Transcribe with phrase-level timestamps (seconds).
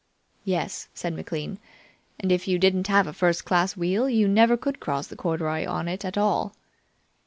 [0.43, 1.59] "Yes," said McLean;
[2.19, 5.63] "and if you didn't have a first class wheel, you never could cross the corduroy
[5.67, 6.55] on it at all."